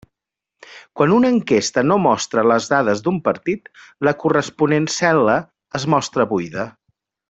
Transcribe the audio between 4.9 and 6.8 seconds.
cel·la es mostra buida.